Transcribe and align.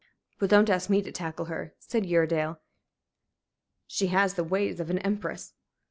"Well, 0.39 0.47
don't 0.47 0.67
ask 0.67 0.89
me 0.89 1.03
to 1.03 1.11
tackle 1.11 1.45
her," 1.45 1.75
said 1.77 2.07
Uredale. 2.07 2.57
"She 3.85 4.07
has 4.07 4.33
the 4.33 4.43
ways 4.43 4.79
of 4.79 4.89
an 4.89 4.97
empress." 4.97 5.53